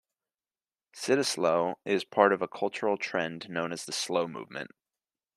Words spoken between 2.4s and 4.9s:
a cultural trend known as the slow movement.